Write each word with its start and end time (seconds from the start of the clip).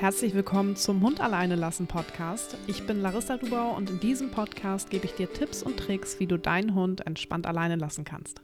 Herzlich 0.00 0.32
willkommen 0.32 0.76
zum 0.76 1.02
Hund 1.02 1.20
alleine 1.20 1.56
lassen 1.56 1.88
Podcast. 1.88 2.56
Ich 2.68 2.86
bin 2.86 3.02
Larissa 3.02 3.36
Dubau 3.36 3.74
und 3.74 3.90
in 3.90 3.98
diesem 3.98 4.30
Podcast 4.30 4.90
gebe 4.90 5.06
ich 5.06 5.14
dir 5.14 5.32
Tipps 5.32 5.60
und 5.60 5.76
Tricks, 5.76 6.20
wie 6.20 6.28
du 6.28 6.38
deinen 6.38 6.76
Hund 6.76 7.04
entspannt 7.04 7.48
alleine 7.48 7.74
lassen 7.74 8.04
kannst. 8.04 8.40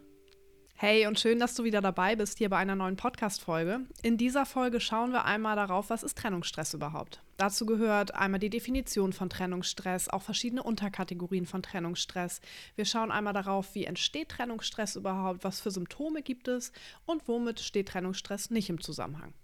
Hey 0.74 1.06
und 1.06 1.20
schön, 1.20 1.38
dass 1.38 1.54
du 1.54 1.62
wieder 1.62 1.80
dabei 1.80 2.16
bist 2.16 2.38
hier 2.38 2.48
bei 2.48 2.56
einer 2.56 2.74
neuen 2.74 2.96
Podcast-Folge. 2.96 3.82
In 4.02 4.18
dieser 4.18 4.46
Folge 4.46 4.80
schauen 4.80 5.12
wir 5.12 5.26
einmal 5.26 5.54
darauf, 5.54 5.90
was 5.90 6.02
ist 6.02 6.18
Trennungsstress 6.18 6.74
überhaupt. 6.74 7.22
Dazu 7.36 7.66
gehört 7.66 8.16
einmal 8.16 8.40
die 8.40 8.50
Definition 8.50 9.12
von 9.12 9.30
Trennungsstress, 9.30 10.08
auch 10.08 10.22
verschiedene 10.22 10.64
Unterkategorien 10.64 11.46
von 11.46 11.62
Trennungsstress. 11.62 12.40
Wir 12.74 12.84
schauen 12.84 13.12
einmal 13.12 13.32
darauf, 13.32 13.76
wie 13.76 13.84
entsteht 13.84 14.30
Trennungsstress 14.30 14.96
überhaupt, 14.96 15.44
was 15.44 15.60
für 15.60 15.70
Symptome 15.70 16.22
gibt 16.22 16.48
es 16.48 16.72
und 17.06 17.28
womit 17.28 17.60
steht 17.60 17.90
Trennungsstress 17.90 18.50
nicht 18.50 18.70
im 18.70 18.80
Zusammenhang. 18.80 19.34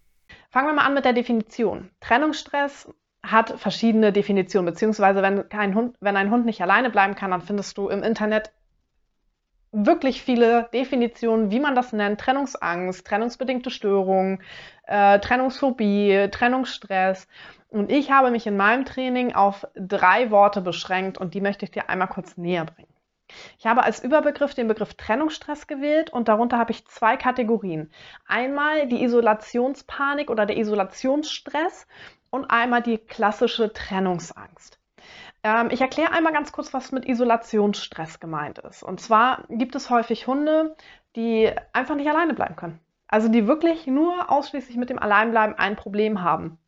Fangen 0.50 0.66
wir 0.66 0.74
mal 0.74 0.84
an 0.84 0.94
mit 0.94 1.04
der 1.04 1.12
Definition. 1.12 1.90
Trennungsstress 2.00 2.92
hat 3.22 3.60
verschiedene 3.60 4.12
Definitionen, 4.12 4.66
beziehungsweise 4.66 5.22
wenn, 5.22 5.48
kein 5.48 5.74
Hund, 5.76 5.96
wenn 6.00 6.16
ein 6.16 6.30
Hund 6.30 6.44
nicht 6.44 6.60
alleine 6.60 6.90
bleiben 6.90 7.14
kann, 7.14 7.30
dann 7.30 7.42
findest 7.42 7.78
du 7.78 7.88
im 7.88 8.02
Internet 8.02 8.50
wirklich 9.72 10.22
viele 10.22 10.68
Definitionen, 10.72 11.52
wie 11.52 11.60
man 11.60 11.76
das 11.76 11.92
nennt. 11.92 12.20
Trennungsangst, 12.20 13.06
trennungsbedingte 13.06 13.70
Störungen, 13.70 14.42
äh, 14.86 15.20
Trennungsphobie, 15.20 16.28
Trennungsstress. 16.32 17.28
Und 17.68 17.92
ich 17.92 18.10
habe 18.10 18.32
mich 18.32 18.48
in 18.48 18.56
meinem 18.56 18.84
Training 18.84 19.32
auf 19.32 19.64
drei 19.76 20.32
Worte 20.32 20.60
beschränkt 20.60 21.18
und 21.18 21.34
die 21.34 21.40
möchte 21.40 21.64
ich 21.64 21.70
dir 21.70 21.88
einmal 21.88 22.08
kurz 22.08 22.36
näher 22.36 22.64
bringen. 22.64 22.89
Ich 23.58 23.66
habe 23.66 23.82
als 23.82 24.02
Überbegriff 24.02 24.54
den 24.54 24.68
Begriff 24.68 24.94
Trennungsstress 24.94 25.66
gewählt 25.66 26.10
und 26.10 26.28
darunter 26.28 26.58
habe 26.58 26.72
ich 26.72 26.86
zwei 26.86 27.16
Kategorien. 27.16 27.90
Einmal 28.26 28.86
die 28.88 29.02
Isolationspanik 29.02 30.30
oder 30.30 30.46
der 30.46 30.56
Isolationsstress 30.56 31.86
und 32.30 32.46
einmal 32.50 32.82
die 32.82 32.98
klassische 32.98 33.72
Trennungsangst. 33.72 34.78
Ähm, 35.42 35.68
ich 35.70 35.80
erkläre 35.80 36.12
einmal 36.12 36.32
ganz 36.32 36.52
kurz, 36.52 36.72
was 36.74 36.92
mit 36.92 37.06
Isolationsstress 37.06 38.20
gemeint 38.20 38.58
ist. 38.58 38.82
Und 38.82 39.00
zwar 39.00 39.44
gibt 39.48 39.74
es 39.74 39.90
häufig 39.90 40.26
Hunde, 40.26 40.76
die 41.16 41.50
einfach 41.72 41.94
nicht 41.94 42.08
alleine 42.08 42.34
bleiben 42.34 42.56
können. 42.56 42.80
Also 43.08 43.28
die 43.28 43.46
wirklich 43.46 43.86
nur 43.86 44.30
ausschließlich 44.30 44.76
mit 44.76 44.90
dem 44.90 44.98
Alleinbleiben 44.98 45.58
ein 45.58 45.76
Problem 45.76 46.22
haben. 46.22 46.58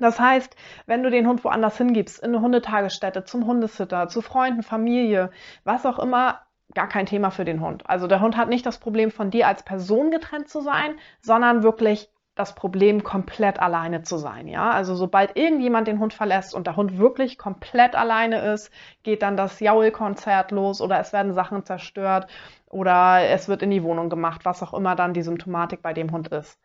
Das 0.00 0.18
heißt, 0.18 0.56
wenn 0.86 1.02
du 1.02 1.10
den 1.10 1.26
Hund 1.26 1.44
woanders 1.44 1.76
hingibst, 1.76 2.22
in 2.22 2.30
eine 2.30 2.40
Hundetagesstätte, 2.40 3.24
zum 3.24 3.46
Hundesitter, 3.46 4.08
zu 4.08 4.22
Freunden, 4.22 4.62
Familie, 4.62 5.30
was 5.64 5.86
auch 5.86 5.98
immer, 5.98 6.40
gar 6.74 6.88
kein 6.88 7.06
Thema 7.06 7.30
für 7.30 7.44
den 7.44 7.60
Hund. 7.60 7.88
Also 7.88 8.06
der 8.06 8.20
Hund 8.20 8.36
hat 8.36 8.48
nicht 8.48 8.66
das 8.66 8.78
Problem 8.78 9.10
von 9.10 9.30
dir 9.30 9.46
als 9.46 9.62
Person 9.62 10.10
getrennt 10.10 10.48
zu 10.48 10.60
sein, 10.60 10.94
sondern 11.20 11.62
wirklich 11.62 12.10
das 12.36 12.54
Problem, 12.54 13.02
komplett 13.02 13.60
alleine 13.60 14.02
zu 14.02 14.16
sein. 14.16 14.48
Ja, 14.48 14.70
also 14.70 14.94
sobald 14.94 15.36
irgendjemand 15.36 15.86
den 15.88 15.98
Hund 15.98 16.14
verlässt 16.14 16.54
und 16.54 16.66
der 16.66 16.76
Hund 16.76 16.96
wirklich 16.96 17.36
komplett 17.36 17.94
alleine 17.94 18.40
ist, 18.52 18.70
geht 19.02 19.22
dann 19.22 19.36
das 19.36 19.60
Jaulkonzert 19.60 20.50
los 20.50 20.80
oder 20.80 20.98
es 21.00 21.12
werden 21.12 21.34
Sachen 21.34 21.64
zerstört 21.64 22.28
oder 22.66 23.20
es 23.28 23.48
wird 23.48 23.62
in 23.62 23.70
die 23.70 23.82
Wohnung 23.82 24.08
gemacht, 24.08 24.44
was 24.44 24.62
auch 24.62 24.72
immer 24.72 24.96
dann 24.96 25.12
die 25.12 25.22
Symptomatik 25.22 25.82
bei 25.82 25.92
dem 25.92 26.12
Hund 26.12 26.28
ist. 26.28 26.58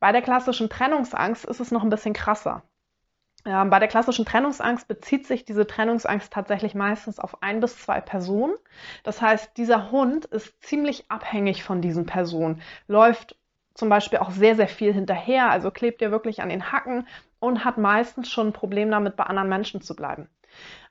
Bei 0.00 0.12
der 0.12 0.22
klassischen 0.22 0.70
Trennungsangst 0.70 1.44
ist 1.44 1.60
es 1.60 1.70
noch 1.70 1.82
ein 1.82 1.90
bisschen 1.90 2.14
krasser. 2.14 2.62
Ähm, 3.46 3.70
bei 3.70 3.78
der 3.78 3.88
klassischen 3.88 4.26
Trennungsangst 4.26 4.88
bezieht 4.88 5.26
sich 5.26 5.44
diese 5.44 5.66
Trennungsangst 5.66 6.32
tatsächlich 6.32 6.74
meistens 6.74 7.18
auf 7.18 7.42
ein 7.42 7.60
bis 7.60 7.78
zwei 7.78 8.00
Personen. 8.00 8.54
Das 9.02 9.22
heißt, 9.22 9.56
dieser 9.56 9.90
Hund 9.90 10.26
ist 10.26 10.62
ziemlich 10.62 11.10
abhängig 11.10 11.64
von 11.64 11.80
diesen 11.80 12.06
Personen, 12.06 12.60
läuft 12.86 13.36
zum 13.74 13.88
Beispiel 13.88 14.18
auch 14.18 14.30
sehr, 14.30 14.56
sehr 14.56 14.68
viel 14.68 14.92
hinterher, 14.92 15.50
also 15.50 15.70
klebt 15.70 16.02
ihr 16.02 16.10
wirklich 16.10 16.42
an 16.42 16.50
den 16.50 16.72
Hacken 16.72 17.06
und 17.38 17.64
hat 17.64 17.78
meistens 17.78 18.30
schon 18.30 18.48
ein 18.48 18.52
Problem 18.52 18.90
damit, 18.90 19.16
bei 19.16 19.24
anderen 19.24 19.48
Menschen 19.48 19.80
zu 19.80 19.96
bleiben. 19.96 20.28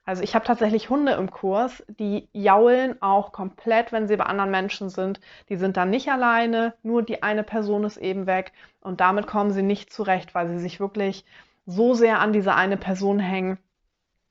Also 0.09 0.23
ich 0.23 0.33
habe 0.33 0.43
tatsächlich 0.43 0.89
Hunde 0.89 1.11
im 1.11 1.29
Kurs, 1.29 1.83
die 1.87 2.29
jaulen 2.33 2.99
auch 2.99 3.31
komplett, 3.31 3.91
wenn 3.91 4.07
sie 4.07 4.17
bei 4.17 4.23
anderen 4.23 4.49
Menschen 4.49 4.89
sind. 4.89 5.21
Die 5.49 5.55
sind 5.55 5.77
dann 5.77 5.91
nicht 5.91 6.09
alleine, 6.09 6.73
nur 6.81 7.03
die 7.03 7.21
eine 7.21 7.43
Person 7.43 7.83
ist 7.83 7.97
eben 7.97 8.25
weg 8.25 8.51
und 8.81 9.01
damit 9.01 9.27
kommen 9.27 9.51
sie 9.51 9.61
nicht 9.61 9.93
zurecht, 9.93 10.33
weil 10.33 10.47
sie 10.47 10.57
sich 10.57 10.79
wirklich 10.79 11.25
so 11.67 11.93
sehr 11.93 12.21
an 12.21 12.33
diese 12.33 12.55
eine 12.55 12.75
Person 12.75 13.19
hängen, 13.19 13.59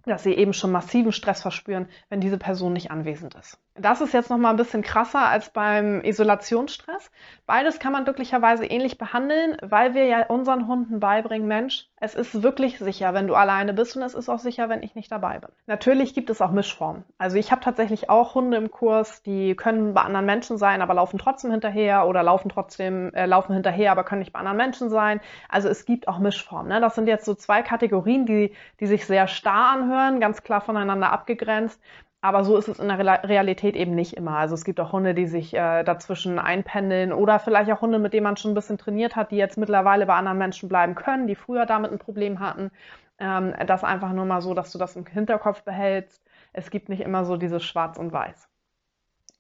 dass 0.05 0.25
sie 0.25 0.35
eben 0.35 0.53
schon 0.53 0.73
massiven 0.73 1.13
Stress 1.13 1.43
verspüren, 1.43 1.89
wenn 2.09 2.21
diese 2.21 2.39
Person 2.39 2.73
nicht 2.73 2.91
anwesend 2.91 3.37
ist. 3.37 3.61
Das 3.81 4.01
ist 4.01 4.13
jetzt 4.13 4.31
noch 4.31 4.39
mal 4.39 4.51
ein 4.51 4.57
bisschen 4.57 4.83
krasser 4.83 5.27
als 5.27 5.51
beim 5.51 6.01
Isolationsstress. 6.03 7.11
Beides 7.47 7.79
kann 7.79 7.93
man 7.93 8.05
glücklicherweise 8.05 8.67
ähnlich 8.67 8.99
behandeln, 8.99 9.57
weil 9.63 9.95
wir 9.95 10.05
ja 10.07 10.27
unseren 10.27 10.67
Hunden 10.67 11.01
beibringen, 11.01 11.49
Mensch, 11.49 11.89
es 12.01 12.15
ist 12.15 12.43
wirklich 12.43 12.79
sicher, 12.79 13.15
wenn 13.15 13.27
du 13.27 13.35
alleine 13.35 13.73
bist 13.73 13.97
und 13.97 14.03
es 14.03 14.15
ist 14.15 14.29
auch 14.29 14.39
sicher, 14.39 14.69
wenn 14.69 14.83
ich 14.83 14.95
nicht 14.95 15.11
dabei 15.11 15.39
bin. 15.39 15.51
Natürlich 15.67 16.15
gibt 16.15 16.31
es 16.31 16.41
auch 16.41 16.51
Mischformen. 16.51 17.05
Also 17.19 17.37
ich 17.37 17.51
habe 17.51 17.61
tatsächlich 17.61 18.11
auch 18.11 18.35
Hunde 18.35 18.57
im 18.57 18.71
Kurs, 18.71 19.23
die 19.23 19.55
können 19.57 19.95
bei 19.95 20.03
anderen 20.03 20.27
Menschen 20.27 20.59
sein, 20.59 20.83
aber 20.83 20.95
laufen 20.95 21.19
trotzdem 21.19 21.51
hinterher 21.51 22.07
oder 22.07 22.23
laufen 22.23 22.49
trotzdem 22.49 23.13
äh, 23.15 23.27
laufen 23.27 23.53
hinterher, 23.53 23.93
aber 23.93 24.05
können 24.05 24.21
nicht 24.21 24.33
bei 24.33 24.39
anderen 24.41 24.57
Menschen 24.57 24.91
sein. 24.91 25.21
Also 25.49 25.69
es 25.69 25.85
gibt 25.85 26.09
auch 26.09 26.19
Mischformen. 26.19 26.69
Ne? 26.69 26.81
Das 26.81 26.95
sind 26.95 27.09
jetzt 27.09 27.25
so 27.25 27.35
zwei 27.35 27.63
Kategorien, 27.63 28.27
die 28.27 28.53
die 28.81 28.87
sich 28.87 29.07
sehr 29.07 29.27
starr 29.27 29.73
anhören, 29.73 30.21
ganz 30.21 30.43
klar 30.43 30.61
voneinander 30.61 31.13
abgegrenzt. 31.13 31.81
Aber 32.29 32.45
so 32.45 32.59
ist 32.59 32.69
es 32.69 32.79
in 32.79 32.89
der 32.89 32.99
Realität 32.99 33.75
eben 33.75 33.95
nicht 33.95 34.13
immer. 34.13 34.37
Also 34.37 34.55
es 34.55 34.67
gibt 34.67 34.79
auch 34.81 34.93
Hunde, 34.93 35.15
die 35.15 35.27
sich 35.27 35.55
äh, 35.55 35.83
dazwischen 35.83 36.39
einpendeln 36.39 37.11
oder 37.11 37.39
vielleicht 37.39 37.73
auch 37.73 37.81
Hunde, 37.81 37.99
mit 37.99 38.13
denen 38.13 38.25
man 38.25 38.37
schon 38.37 38.51
ein 38.51 38.55
bisschen 38.55 38.77
trainiert 38.77 39.17
hat, 39.17 39.31
die 39.31 39.37
jetzt 39.37 39.57
mittlerweile 39.57 40.05
bei 40.05 40.15
anderen 40.15 40.37
Menschen 40.37 40.69
bleiben 40.69 40.95
können, 40.95 41.27
die 41.27 41.35
früher 41.37 41.65
damit 41.65 41.91
ein 41.91 41.99
Problem 41.99 42.39
hatten. 42.39 42.71
Ähm, 43.19 43.55
das 43.67 43.83
einfach 43.83 44.13
nur 44.13 44.27
mal 44.27 44.43
so, 44.43 44.53
dass 44.53 44.71
du 44.73 44.79
das 44.79 44.95
im 44.95 45.07
Hinterkopf 45.07 45.63
behältst. 45.63 46.23
Es 46.53 46.71
gibt 46.71 46.91
nicht 46.91 47.01
immer 47.01 47.25
so 47.25 47.39
dieses 47.39 47.65
Schwarz 47.65 47.97
und 47.97 48.13
Weiß. 48.13 48.48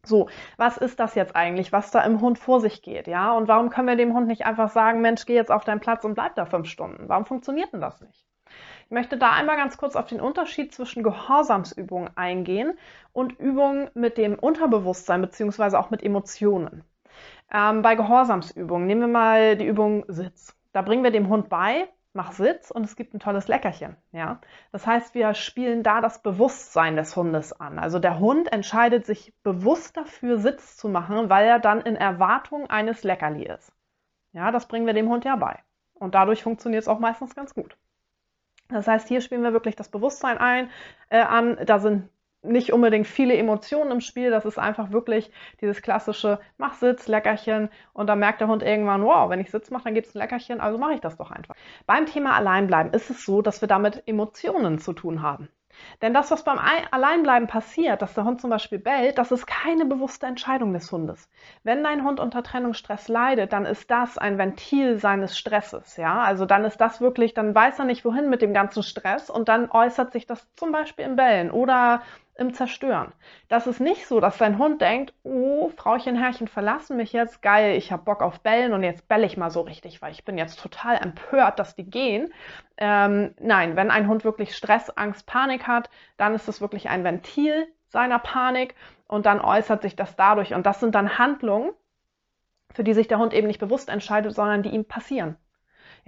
So, 0.04 0.28
was 0.56 0.76
ist 0.76 1.00
das 1.00 1.14
jetzt 1.14 1.36
eigentlich, 1.36 1.72
was 1.72 1.90
da 1.90 2.00
im 2.02 2.20
Hund 2.20 2.38
vor 2.38 2.60
sich 2.60 2.82
geht, 2.82 3.08
ja? 3.08 3.32
Und 3.32 3.48
warum 3.48 3.68
können 3.68 3.88
wir 3.88 3.96
dem 3.96 4.14
Hund 4.14 4.26
nicht 4.26 4.46
einfach 4.46 4.70
sagen, 4.70 5.00
Mensch, 5.00 5.26
geh 5.26 5.34
jetzt 5.34 5.50
auf 5.50 5.64
deinen 5.64 5.80
Platz 5.80 6.04
und 6.04 6.14
bleib 6.14 6.34
da 6.34 6.46
fünf 6.46 6.68
Stunden? 6.68 7.08
Warum 7.08 7.26
funktioniert 7.26 7.72
denn 7.72 7.80
das 7.80 8.00
nicht? 8.00 8.24
Ich 8.86 8.90
möchte 8.90 9.18
da 9.18 9.32
einmal 9.32 9.56
ganz 9.56 9.76
kurz 9.76 9.96
auf 9.96 10.06
den 10.06 10.20
Unterschied 10.20 10.72
zwischen 10.72 11.02
Gehorsamsübungen 11.02 12.16
eingehen 12.16 12.78
und 13.12 13.38
Übungen 13.38 13.90
mit 13.92 14.16
dem 14.16 14.38
Unterbewusstsein 14.38 15.20
bzw. 15.20 15.76
auch 15.76 15.90
mit 15.90 16.02
Emotionen. 16.02 16.84
Ähm, 17.52 17.82
bei 17.82 17.94
Gehorsamsübungen 17.96 18.86
nehmen 18.86 19.02
wir 19.02 19.08
mal 19.08 19.56
die 19.56 19.66
Übung 19.66 20.04
Sitz. 20.08 20.56
Da 20.72 20.82
bringen 20.82 21.04
wir 21.04 21.10
dem 21.10 21.28
Hund 21.28 21.48
bei, 21.50 21.88
mach 22.12 22.32
Sitz 22.32 22.70
und 22.70 22.84
es 22.84 22.96
gibt 22.96 23.14
ein 23.14 23.20
tolles 23.20 23.48
Leckerchen. 23.48 23.96
Ja? 24.12 24.40
Das 24.72 24.86
heißt, 24.86 25.14
wir 25.14 25.34
spielen 25.34 25.82
da 25.82 26.00
das 26.00 26.22
Bewusstsein 26.22 26.96
des 26.96 27.16
Hundes 27.16 27.52
an. 27.52 27.78
Also 27.78 27.98
der 27.98 28.18
Hund 28.18 28.52
entscheidet 28.52 29.06
sich 29.06 29.34
bewusst 29.42 29.96
dafür, 29.96 30.38
Sitz 30.38 30.76
zu 30.76 30.88
machen, 30.88 31.30
weil 31.30 31.46
er 31.46 31.58
dann 31.58 31.80
in 31.80 31.96
Erwartung 31.96 32.68
eines 32.70 33.04
Leckerli 33.04 33.44
ist. 33.44 33.72
Ja, 34.32 34.50
das 34.50 34.66
bringen 34.66 34.86
wir 34.86 34.94
dem 34.94 35.08
Hund 35.08 35.24
ja 35.24 35.36
bei. 35.36 35.58
Und 35.94 36.14
dadurch 36.14 36.42
funktioniert 36.42 36.82
es 36.82 36.88
auch 36.88 36.98
meistens 36.98 37.34
ganz 37.34 37.54
gut. 37.54 37.76
Das 38.68 38.86
heißt, 38.86 39.08
hier 39.08 39.20
spielen 39.20 39.42
wir 39.42 39.52
wirklich 39.52 39.76
das 39.76 39.88
Bewusstsein 39.88 40.38
ein, 40.38 40.70
äh, 41.08 41.20
an. 41.20 41.58
Da 41.64 41.78
sind 41.78 42.10
nicht 42.42 42.72
unbedingt 42.72 43.06
viele 43.06 43.36
Emotionen 43.36 43.90
im 43.90 44.00
Spiel. 44.00 44.30
Das 44.30 44.44
ist 44.44 44.58
einfach 44.58 44.92
wirklich 44.92 45.30
dieses 45.60 45.82
klassische 45.82 46.40
Mach 46.56 46.74
Sitz, 46.74 47.08
Leckerchen. 47.08 47.68
Und 47.92 48.06
dann 48.06 48.18
merkt 48.18 48.40
der 48.40 48.48
Hund 48.48 48.62
irgendwann, 48.62 49.04
wow, 49.04 49.28
wenn 49.30 49.40
ich 49.40 49.50
Sitz 49.50 49.70
mache, 49.70 49.84
dann 49.84 49.94
gibt 49.94 50.06
es 50.06 50.14
ein 50.14 50.18
Leckerchen, 50.18 50.60
also 50.60 50.78
mache 50.78 50.94
ich 50.94 51.00
das 51.00 51.16
doch 51.16 51.30
einfach. 51.30 51.54
Beim 51.86 52.06
Thema 52.06 52.34
Alleinbleiben 52.36 52.92
ist 52.92 53.10
es 53.10 53.24
so, 53.24 53.42
dass 53.42 53.60
wir 53.60 53.68
damit 53.68 54.02
Emotionen 54.06 54.78
zu 54.78 54.92
tun 54.92 55.22
haben. 55.22 55.48
Denn 56.02 56.14
das, 56.14 56.30
was 56.30 56.44
beim 56.44 56.58
Alleinbleiben 56.90 57.48
passiert, 57.48 58.02
dass 58.02 58.14
der 58.14 58.24
Hund 58.24 58.40
zum 58.40 58.50
Beispiel 58.50 58.78
bellt, 58.78 59.18
das 59.18 59.32
ist 59.32 59.46
keine 59.46 59.84
bewusste 59.84 60.26
Entscheidung 60.26 60.72
des 60.72 60.90
Hundes. 60.90 61.28
Wenn 61.62 61.84
dein 61.84 62.04
Hund 62.04 62.20
unter 62.20 62.42
Trennungsstress 62.42 63.08
leidet, 63.08 63.52
dann 63.52 63.64
ist 63.64 63.90
das 63.90 64.18
ein 64.18 64.38
Ventil 64.38 64.98
seines 64.98 65.38
Stresses. 65.38 65.96
Ja, 65.96 66.20
also 66.20 66.46
dann 66.46 66.64
ist 66.64 66.80
das 66.80 67.00
wirklich, 67.00 67.34
dann 67.34 67.54
weiß 67.54 67.78
er 67.78 67.84
nicht 67.84 68.04
wohin 68.04 68.28
mit 68.28 68.42
dem 68.42 68.54
ganzen 68.54 68.82
Stress 68.82 69.30
und 69.30 69.48
dann 69.48 69.70
äußert 69.70 70.12
sich 70.12 70.26
das 70.26 70.52
zum 70.54 70.72
Beispiel 70.72 71.04
im 71.04 71.16
Bellen 71.16 71.50
oder 71.50 72.02
im 72.38 72.54
Zerstören. 72.54 73.12
Das 73.48 73.66
ist 73.66 73.80
nicht 73.80 74.06
so, 74.06 74.20
dass 74.20 74.38
dein 74.38 74.58
Hund 74.58 74.80
denkt, 74.80 75.12
oh, 75.24 75.70
Frauchen, 75.76 76.16
Herrchen 76.16 76.48
verlassen 76.48 76.96
mich 76.96 77.12
jetzt, 77.12 77.42
geil, 77.42 77.76
ich 77.76 77.92
habe 77.92 78.04
Bock 78.04 78.22
auf 78.22 78.40
Bellen 78.40 78.72
und 78.72 78.82
jetzt 78.84 79.08
belle 79.08 79.26
ich 79.26 79.36
mal 79.36 79.50
so 79.50 79.60
richtig, 79.62 80.00
weil 80.00 80.12
ich 80.12 80.24
bin 80.24 80.38
jetzt 80.38 80.60
total 80.60 80.96
empört, 80.96 81.58
dass 81.58 81.74
die 81.74 81.90
gehen. 81.90 82.32
Ähm, 82.76 83.34
nein, 83.40 83.76
wenn 83.76 83.90
ein 83.90 84.08
Hund 84.08 84.24
wirklich 84.24 84.56
Stress, 84.56 84.88
Angst, 84.90 85.26
Panik 85.26 85.66
hat, 85.66 85.90
dann 86.16 86.34
ist 86.34 86.48
es 86.48 86.60
wirklich 86.60 86.88
ein 86.88 87.04
Ventil 87.04 87.66
seiner 87.88 88.20
Panik 88.20 88.76
und 89.08 89.26
dann 89.26 89.40
äußert 89.40 89.82
sich 89.82 89.96
das 89.96 90.14
dadurch. 90.14 90.54
Und 90.54 90.64
das 90.64 90.78
sind 90.78 90.94
dann 90.94 91.18
Handlungen, 91.18 91.72
für 92.72 92.84
die 92.84 92.94
sich 92.94 93.08
der 93.08 93.18
Hund 93.18 93.34
eben 93.34 93.48
nicht 93.48 93.60
bewusst 93.60 93.88
entscheidet, 93.88 94.34
sondern 94.34 94.62
die 94.62 94.70
ihm 94.70 94.84
passieren. 94.84 95.36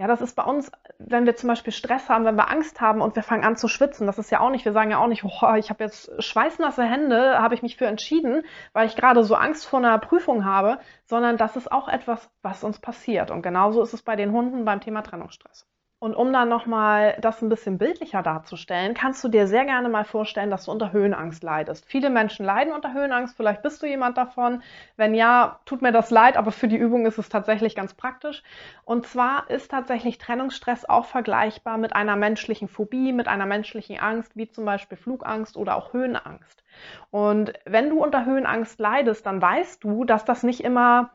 Ja, 0.01 0.07
das 0.07 0.21
ist 0.21 0.35
bei 0.35 0.43
uns, 0.43 0.71
wenn 0.97 1.27
wir 1.27 1.35
zum 1.35 1.47
Beispiel 1.47 1.71
Stress 1.71 2.09
haben, 2.09 2.25
wenn 2.25 2.33
wir 2.33 2.49
Angst 2.49 2.81
haben 2.81 3.01
und 3.01 3.15
wir 3.15 3.21
fangen 3.21 3.43
an 3.43 3.55
zu 3.55 3.67
schwitzen. 3.67 4.07
Das 4.07 4.17
ist 4.17 4.31
ja 4.31 4.39
auch 4.39 4.49
nicht, 4.49 4.65
wir 4.65 4.71
sagen 4.71 4.89
ja 4.89 4.97
auch 4.97 5.05
nicht, 5.05 5.23
oh, 5.23 5.53
ich 5.53 5.69
habe 5.69 5.83
jetzt 5.83 6.11
schweißnasse 6.17 6.83
Hände, 6.83 7.37
habe 7.37 7.53
ich 7.53 7.61
mich 7.61 7.77
für 7.77 7.85
entschieden, 7.85 8.41
weil 8.73 8.87
ich 8.87 8.95
gerade 8.95 9.23
so 9.23 9.35
Angst 9.35 9.67
vor 9.67 9.77
einer 9.77 9.99
Prüfung 9.99 10.43
habe, 10.43 10.79
sondern 11.05 11.37
das 11.37 11.55
ist 11.55 11.71
auch 11.71 11.87
etwas, 11.87 12.31
was 12.41 12.63
uns 12.63 12.79
passiert. 12.79 13.29
Und 13.29 13.43
genauso 13.43 13.83
ist 13.83 13.93
es 13.93 14.01
bei 14.01 14.15
den 14.15 14.31
Hunden 14.31 14.65
beim 14.65 14.81
Thema 14.81 15.03
Trennungsstress. 15.03 15.67
Und 16.03 16.15
um 16.15 16.33
dann 16.33 16.49
nochmal 16.49 17.15
das 17.21 17.43
ein 17.43 17.49
bisschen 17.49 17.77
bildlicher 17.77 18.23
darzustellen, 18.23 18.95
kannst 18.95 19.23
du 19.23 19.27
dir 19.27 19.45
sehr 19.45 19.65
gerne 19.65 19.87
mal 19.87 20.03
vorstellen, 20.03 20.49
dass 20.49 20.65
du 20.65 20.71
unter 20.71 20.93
Höhenangst 20.93 21.43
leidest. 21.43 21.85
Viele 21.85 22.09
Menschen 22.09 22.43
leiden 22.43 22.73
unter 22.73 22.91
Höhenangst, 22.91 23.37
vielleicht 23.37 23.61
bist 23.61 23.83
du 23.83 23.85
jemand 23.85 24.17
davon. 24.17 24.63
Wenn 24.97 25.13
ja, 25.13 25.59
tut 25.65 25.83
mir 25.83 25.91
das 25.91 26.09
leid, 26.09 26.37
aber 26.37 26.51
für 26.51 26.67
die 26.67 26.77
Übung 26.77 27.05
ist 27.05 27.19
es 27.19 27.29
tatsächlich 27.29 27.75
ganz 27.75 27.93
praktisch. 27.93 28.41
Und 28.83 29.05
zwar 29.05 29.47
ist 29.51 29.69
tatsächlich 29.69 30.17
Trennungsstress 30.17 30.89
auch 30.89 31.05
vergleichbar 31.05 31.77
mit 31.77 31.95
einer 31.95 32.15
menschlichen 32.15 32.67
Phobie, 32.67 33.13
mit 33.13 33.27
einer 33.27 33.45
menschlichen 33.45 33.99
Angst, 33.99 34.35
wie 34.35 34.49
zum 34.49 34.65
Beispiel 34.65 34.97
Flugangst 34.97 35.55
oder 35.55 35.75
auch 35.75 35.93
Höhenangst. 35.93 36.63
Und 37.11 37.53
wenn 37.65 37.91
du 37.91 38.03
unter 38.03 38.25
Höhenangst 38.25 38.79
leidest, 38.79 39.27
dann 39.27 39.39
weißt 39.39 39.83
du, 39.83 40.03
dass 40.03 40.25
das 40.25 40.41
nicht 40.41 40.61
immer 40.61 41.11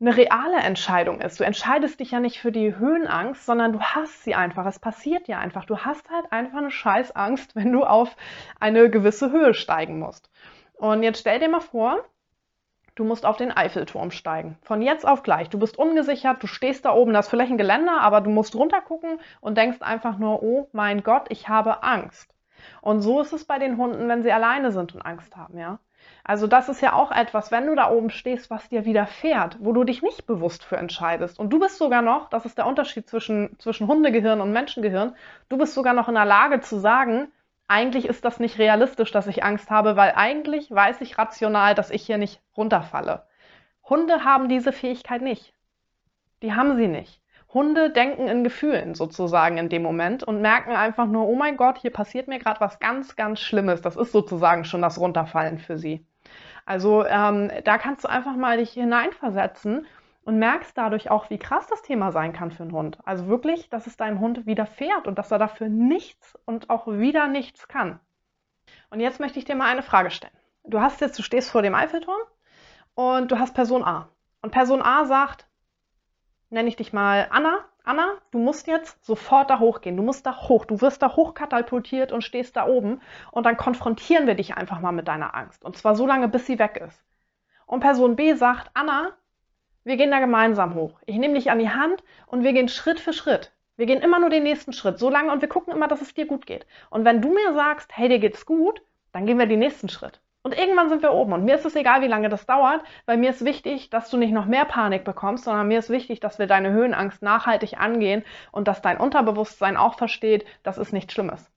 eine 0.00 0.16
reale 0.16 0.56
Entscheidung 0.56 1.20
ist. 1.20 1.40
Du 1.40 1.44
entscheidest 1.44 2.00
dich 2.00 2.12
ja 2.12 2.20
nicht 2.20 2.40
für 2.40 2.52
die 2.52 2.76
Höhenangst, 2.76 3.44
sondern 3.44 3.72
du 3.72 3.80
hast 3.80 4.24
sie 4.24 4.34
einfach. 4.34 4.64
Es 4.64 4.78
passiert 4.78 5.28
ja 5.28 5.38
einfach. 5.38 5.66
Du 5.66 5.78
hast 5.78 6.08
halt 6.10 6.32
einfach 6.32 6.58
eine 6.58 6.70
Scheißangst, 6.70 7.54
wenn 7.54 7.72
du 7.72 7.84
auf 7.84 8.16
eine 8.58 8.88
gewisse 8.90 9.30
Höhe 9.30 9.54
steigen 9.54 9.98
musst. 9.98 10.30
Und 10.74 11.02
jetzt 11.02 11.20
stell 11.20 11.38
dir 11.38 11.50
mal 11.50 11.60
vor, 11.60 12.02
du 12.94 13.04
musst 13.04 13.26
auf 13.26 13.36
den 13.36 13.52
Eiffelturm 13.52 14.10
steigen. 14.10 14.56
Von 14.62 14.80
jetzt 14.80 15.06
auf 15.06 15.22
gleich. 15.22 15.50
Du 15.50 15.58
bist 15.58 15.78
ungesichert, 15.78 16.42
du 16.42 16.46
stehst 16.46 16.86
da 16.86 16.92
oben, 16.92 17.12
das 17.12 17.26
ist 17.26 17.30
vielleicht 17.30 17.50
ein 17.50 17.58
Geländer, 17.58 18.00
aber 18.00 18.22
du 18.22 18.30
musst 18.30 18.54
runtergucken 18.54 19.20
und 19.42 19.58
denkst 19.58 19.82
einfach 19.82 20.18
nur, 20.18 20.42
oh 20.42 20.68
mein 20.72 21.02
Gott, 21.02 21.26
ich 21.28 21.48
habe 21.48 21.82
Angst. 21.82 22.34
Und 22.80 23.00
so 23.02 23.20
ist 23.20 23.32
es 23.32 23.44
bei 23.44 23.58
den 23.58 23.76
Hunden, 23.76 24.08
wenn 24.08 24.22
sie 24.22 24.32
alleine 24.32 24.72
sind 24.72 24.94
und 24.94 25.02
Angst 25.02 25.36
haben, 25.36 25.58
ja. 25.58 25.78
Also 26.24 26.46
das 26.46 26.68
ist 26.68 26.80
ja 26.80 26.92
auch 26.92 27.10
etwas, 27.10 27.50
wenn 27.50 27.66
du 27.66 27.74
da 27.74 27.90
oben 27.90 28.10
stehst, 28.10 28.50
was 28.50 28.68
dir 28.68 28.84
widerfährt, 28.84 29.56
wo 29.60 29.72
du 29.72 29.84
dich 29.84 30.02
nicht 30.02 30.26
bewusst 30.26 30.64
für 30.64 30.76
entscheidest. 30.76 31.38
Und 31.38 31.50
du 31.50 31.58
bist 31.58 31.78
sogar 31.78 32.02
noch, 32.02 32.28
das 32.28 32.44
ist 32.44 32.58
der 32.58 32.66
Unterschied 32.66 33.08
zwischen, 33.08 33.58
zwischen 33.58 33.86
Hundegehirn 33.86 34.40
und 34.40 34.52
Menschengehirn, 34.52 35.14
du 35.48 35.58
bist 35.58 35.74
sogar 35.74 35.94
noch 35.94 36.08
in 36.08 36.14
der 36.14 36.24
Lage 36.24 36.60
zu 36.60 36.78
sagen, 36.78 37.32
eigentlich 37.68 38.06
ist 38.06 38.24
das 38.24 38.40
nicht 38.40 38.58
realistisch, 38.58 39.12
dass 39.12 39.28
ich 39.28 39.44
Angst 39.44 39.70
habe, 39.70 39.96
weil 39.96 40.12
eigentlich 40.16 40.70
weiß 40.70 41.00
ich 41.02 41.18
rational, 41.18 41.74
dass 41.74 41.90
ich 41.90 42.04
hier 42.04 42.18
nicht 42.18 42.40
runterfalle. 42.56 43.26
Hunde 43.84 44.24
haben 44.24 44.48
diese 44.48 44.72
Fähigkeit 44.72 45.22
nicht. 45.22 45.54
Die 46.42 46.52
haben 46.52 46.76
sie 46.76 46.88
nicht. 46.88 47.20
Hunde 47.52 47.90
denken 47.90 48.28
in 48.28 48.44
Gefühlen 48.44 48.94
sozusagen 48.94 49.58
in 49.58 49.68
dem 49.68 49.82
Moment 49.82 50.22
und 50.22 50.40
merken 50.40 50.72
einfach 50.72 51.06
nur, 51.06 51.26
oh 51.26 51.34
mein 51.34 51.56
Gott, 51.56 51.78
hier 51.78 51.92
passiert 51.92 52.28
mir 52.28 52.38
gerade 52.38 52.60
was 52.60 52.78
ganz, 52.78 53.16
ganz 53.16 53.40
Schlimmes. 53.40 53.82
Das 53.82 53.96
ist 53.96 54.12
sozusagen 54.12 54.64
schon 54.64 54.82
das 54.82 55.00
Runterfallen 55.00 55.58
für 55.58 55.76
sie. 55.76 56.06
Also 56.64 57.04
ähm, 57.04 57.50
da 57.64 57.78
kannst 57.78 58.04
du 58.04 58.08
einfach 58.08 58.36
mal 58.36 58.58
dich 58.58 58.70
hineinversetzen 58.70 59.86
und 60.24 60.38
merkst 60.38 60.78
dadurch 60.78 61.10
auch, 61.10 61.30
wie 61.30 61.38
krass 61.38 61.66
das 61.66 61.82
Thema 61.82 62.12
sein 62.12 62.32
kann 62.32 62.52
für 62.52 62.62
einen 62.62 62.72
Hund. 62.72 62.98
Also 63.04 63.26
wirklich, 63.26 63.68
dass 63.68 63.88
es 63.88 63.96
deinem 63.96 64.20
Hund 64.20 64.46
widerfährt 64.46 65.08
und 65.08 65.18
dass 65.18 65.32
er 65.32 65.38
dafür 65.38 65.68
nichts 65.68 66.38
und 66.44 66.70
auch 66.70 66.86
wieder 66.86 67.26
nichts 67.26 67.66
kann. 67.66 67.98
Und 68.90 69.00
jetzt 69.00 69.18
möchte 69.18 69.40
ich 69.40 69.44
dir 69.44 69.56
mal 69.56 69.66
eine 69.66 69.82
Frage 69.82 70.12
stellen. 70.12 70.32
Du 70.62 70.80
hast 70.80 71.00
jetzt, 71.00 71.18
du 71.18 71.22
stehst 71.22 71.50
vor 71.50 71.62
dem 71.62 71.74
Eiffelturm 71.74 72.20
und 72.94 73.32
du 73.32 73.38
hast 73.40 73.54
Person 73.54 73.82
A. 73.82 74.08
Und 74.42 74.52
Person 74.52 74.82
A 74.82 75.04
sagt, 75.04 75.49
nenne 76.50 76.68
ich 76.68 76.76
dich 76.76 76.92
mal 76.92 77.28
Anna. 77.30 77.64
Anna, 77.82 78.12
du 78.30 78.38
musst 78.38 78.66
jetzt 78.66 79.04
sofort 79.04 79.48
da 79.48 79.58
hochgehen. 79.58 79.96
Du 79.96 80.02
musst 80.02 80.26
da 80.26 80.48
hoch. 80.48 80.66
Du 80.66 80.80
wirst 80.80 81.02
da 81.02 81.16
hochkatapultiert 81.16 82.12
und 82.12 82.22
stehst 82.22 82.56
da 82.56 82.66
oben. 82.66 83.00
Und 83.30 83.46
dann 83.46 83.56
konfrontieren 83.56 84.26
wir 84.26 84.34
dich 84.34 84.54
einfach 84.54 84.80
mal 84.80 84.92
mit 84.92 85.08
deiner 85.08 85.34
Angst. 85.34 85.64
Und 85.64 85.76
zwar 85.76 85.96
so 85.96 86.06
lange, 86.06 86.28
bis 86.28 86.46
sie 86.46 86.58
weg 86.58 86.82
ist. 86.86 87.02
Und 87.66 87.80
Person 87.80 88.16
B 88.16 88.34
sagt, 88.34 88.70
Anna, 88.74 89.12
wir 89.84 89.96
gehen 89.96 90.10
da 90.10 90.18
gemeinsam 90.18 90.74
hoch. 90.74 91.00
Ich 91.06 91.16
nehme 91.16 91.34
dich 91.34 91.50
an 91.50 91.58
die 91.58 91.70
Hand 91.70 92.04
und 92.26 92.44
wir 92.44 92.52
gehen 92.52 92.68
Schritt 92.68 93.00
für 93.00 93.14
Schritt. 93.14 93.52
Wir 93.76 93.86
gehen 93.86 94.02
immer 94.02 94.18
nur 94.18 94.28
den 94.28 94.42
nächsten 94.42 94.74
Schritt, 94.74 94.98
so 94.98 95.08
lange 95.08 95.32
und 95.32 95.40
wir 95.40 95.48
gucken 95.48 95.72
immer, 95.72 95.88
dass 95.88 96.02
es 96.02 96.12
dir 96.12 96.26
gut 96.26 96.44
geht. 96.44 96.66
Und 96.90 97.06
wenn 97.06 97.22
du 97.22 97.30
mir 97.30 97.54
sagst, 97.54 97.96
hey, 97.96 98.10
dir 98.10 98.18
geht's 98.18 98.44
gut, 98.44 98.82
dann 99.12 99.24
gehen 99.24 99.38
wir 99.38 99.46
den 99.46 99.60
nächsten 99.60 99.88
Schritt. 99.88 100.20
Und 100.42 100.56
irgendwann 100.56 100.88
sind 100.88 101.02
wir 101.02 101.12
oben. 101.12 101.34
Und 101.34 101.44
mir 101.44 101.54
ist 101.54 101.66
es 101.66 101.76
egal, 101.76 102.00
wie 102.00 102.06
lange 102.06 102.30
das 102.30 102.46
dauert, 102.46 102.82
weil 103.04 103.18
mir 103.18 103.30
ist 103.30 103.44
wichtig, 103.44 103.90
dass 103.90 104.08
du 104.08 104.16
nicht 104.16 104.32
noch 104.32 104.46
mehr 104.46 104.64
Panik 104.64 105.04
bekommst, 105.04 105.44
sondern 105.44 105.68
mir 105.68 105.78
ist 105.78 105.90
wichtig, 105.90 106.20
dass 106.20 106.38
wir 106.38 106.46
deine 106.46 106.70
Höhenangst 106.70 107.20
nachhaltig 107.20 107.78
angehen 107.78 108.24
und 108.50 108.66
dass 108.66 108.80
dein 108.80 108.96
Unterbewusstsein 108.98 109.76
auch 109.76 109.96
versteht, 109.98 110.46
das 110.62 110.78
ist 110.78 110.92
nichts 110.92 111.12
Schlimmes. 111.12 111.50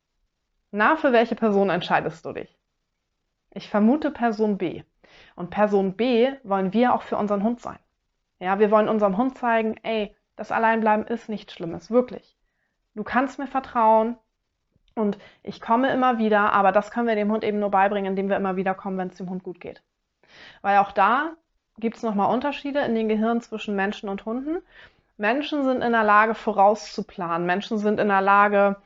Na, 0.71 0.97
für 0.97 1.13
welche 1.13 1.35
Person 1.35 1.69
entscheidest 1.69 2.25
du 2.25 2.33
dich? 2.33 2.57
Ich 3.51 3.69
vermute 3.69 4.11
Person 4.11 4.57
B. 4.57 4.83
Und 5.35 5.49
Person 5.49 5.95
B 5.95 6.31
wollen 6.43 6.73
wir 6.73 6.93
auch 6.93 7.03
für 7.03 7.17
unseren 7.17 7.43
Hund 7.43 7.61
sein. 7.61 7.79
Ja, 8.39 8.59
wir 8.59 8.71
wollen 8.71 8.89
unserem 8.89 9.15
Hund 9.15 9.37
zeigen, 9.37 9.75
ey, 9.83 10.13
das 10.35 10.51
Alleinbleiben 10.51 11.05
ist 11.05 11.29
nichts 11.29 11.53
Schlimmes, 11.53 11.91
wirklich. 11.91 12.35
Du 12.95 13.03
kannst 13.03 13.39
mir 13.39 13.47
vertrauen, 13.47 14.17
und 14.95 15.17
ich 15.41 15.61
komme 15.61 15.91
immer 15.91 16.17
wieder, 16.17 16.53
aber 16.53 16.71
das 16.71 16.91
können 16.91 17.07
wir 17.07 17.15
dem 17.15 17.31
Hund 17.31 17.43
eben 17.43 17.59
nur 17.59 17.71
beibringen, 17.71 18.11
indem 18.11 18.29
wir 18.29 18.37
immer 18.37 18.55
wieder 18.55 18.73
kommen, 18.73 18.97
wenn 18.97 19.09
es 19.09 19.17
dem 19.17 19.29
Hund 19.29 19.43
gut 19.43 19.59
geht. 19.59 19.81
Weil 20.61 20.77
auch 20.77 20.91
da 20.91 21.31
gibt 21.77 21.97
es 21.97 22.03
nochmal 22.03 22.33
Unterschiede 22.33 22.79
in 22.81 22.95
den 22.95 23.09
Gehirnen 23.09 23.41
zwischen 23.41 23.75
Menschen 23.75 24.09
und 24.09 24.25
Hunden. 24.25 24.59
Menschen 25.17 25.63
sind 25.63 25.81
in 25.81 25.91
der 25.91 26.03
Lage, 26.03 26.35
vorauszuplanen. 26.35 27.45
Menschen 27.45 27.77
sind 27.77 27.99
in 27.99 28.07
der 28.07 28.21
Lage, 28.21 28.77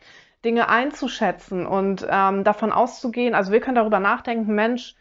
Dinge 0.45 0.69
einzuschätzen 0.69 1.65
und 1.65 2.05
ähm, 2.09 2.43
davon 2.43 2.71
auszugehen. 2.71 3.35
Also 3.35 3.51
wir 3.51 3.59
können 3.59 3.75
darüber 3.75 3.99
nachdenken, 3.99 4.53
Mensch, 4.53 4.95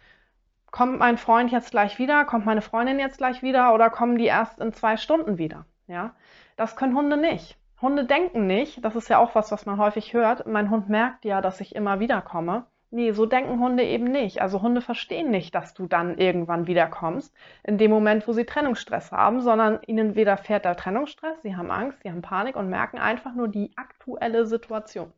kommt 0.71 0.99
mein 0.99 1.19
Freund 1.19 1.53
jetzt 1.53 1.71
gleich 1.71 1.99
wieder, 1.99 2.25
kommt 2.25 2.47
meine 2.47 2.63
Freundin 2.63 2.99
jetzt 2.99 3.19
gleich 3.19 3.43
wieder 3.43 3.73
oder 3.75 3.91
kommen 3.91 4.19
die 4.19 4.27
erst 4.27 4.59
in 4.61 4.73
zwei 4.73 4.97
Stunden 4.97 5.39
wieder? 5.39 5.67
Ja, 5.87 6.15
das 6.57 6.77
können 6.77 6.97
Hunde 6.97 7.17
nicht. 7.17 7.57
Hunde 7.81 8.05
denken 8.05 8.47
nicht, 8.47 8.85
das 8.85 8.97
ist 8.97 9.09
ja 9.09 9.19
auch 9.19 9.35
was, 9.35 9.53
was 9.53 9.67
man 9.67 9.79
häufig 9.79 10.15
hört, 10.15 10.47
mein 10.47 10.71
Hund 10.71 10.89
merkt 10.89 11.25
ja, 11.25 11.41
dass 11.41 11.61
ich 11.61 11.75
immer 11.75 12.01
wieder 12.01 12.23
komme. 12.23 12.67
Nee, 12.91 13.13
so 13.13 13.27
denken 13.27 13.61
Hunde 13.61 13.85
eben 13.85 14.05
nicht. 14.05 14.41
Also 14.41 14.63
Hunde 14.63 14.81
verstehen 14.81 15.31
nicht, 15.31 15.55
dass 15.55 15.75
du 15.75 15.87
dann 15.87 16.17
irgendwann 16.17 16.67
wiederkommst, 16.67 17.35
in 17.65 17.79
dem 17.79 17.91
Moment, 17.91 18.27
wo 18.27 18.33
sie 18.33 18.47
Trennungsstress 18.47 19.13
haben, 19.13 19.41
sondern 19.43 19.81
ihnen 19.87 20.15
weder 20.15 20.37
fährt 20.37 20.65
der 20.65 20.77
Trennungsstress, 20.77 21.43
sie 21.43 21.57
haben 21.57 21.71
Angst, 21.71 22.01
sie 22.03 22.11
haben 22.11 22.23
Panik 22.23 22.57
und 22.57 22.71
merken 22.71 22.99
einfach 22.99 23.35
nur 23.35 23.49
die 23.49 23.73
aktuelle 23.77 24.47
Situation. 24.47 25.13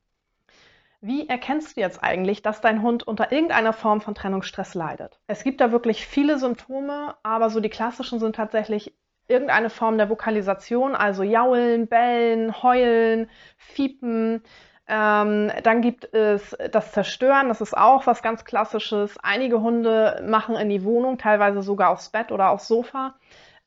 Wie 1.00 1.28
erkennst 1.28 1.76
du 1.76 1.81
jetzt 1.81 2.02
eigentlich, 2.02 2.43
dass 2.43 2.61
dein 2.61 2.82
Hund 2.82 3.06
unter 3.06 3.31
irgendeiner 3.31 3.72
Form 3.72 4.00
von 4.00 4.16
Trennungsstress 4.16 4.75
leidet? 4.75 5.20
Es 5.28 5.44
gibt 5.44 5.61
da 5.61 5.70
wirklich 5.70 6.04
viele 6.04 6.38
Symptome, 6.38 7.14
aber 7.22 7.50
so 7.50 7.61
die 7.61 7.69
klassischen 7.69 8.19
sind 8.19 8.34
tatsächlich 8.34 8.94
irgendeine 9.28 9.70
Form 9.70 9.98
der 9.98 10.10
Vokalisation, 10.10 10.94
also 10.96 11.22
jaulen, 11.22 11.86
bellen, 11.86 12.62
heulen, 12.62 13.30
fiepen. 13.56 14.42
Ähm, 14.88 15.52
dann 15.62 15.82
gibt 15.82 16.12
es 16.14 16.56
das 16.73 16.92
Zerstören, 16.92 17.49
das 17.49 17.61
ist 17.61 17.76
auch 17.76 18.06
was 18.06 18.23
ganz 18.23 18.44
Klassisches. 18.44 19.18
Einige 19.23 19.61
Hunde 19.61 20.25
machen 20.26 20.56
in 20.56 20.70
die 20.70 20.82
Wohnung, 20.82 21.18
teilweise 21.18 21.62
sogar 21.62 21.90
aufs 21.90 22.08
Bett 22.08 22.32
oder 22.32 22.50
aufs 22.50 22.68
Sofa, 22.68 23.14